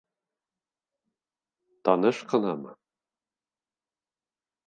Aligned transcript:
Таныш 1.89 2.23
ҡынамы? 2.31 2.73